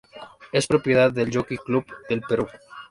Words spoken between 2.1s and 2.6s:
Perú.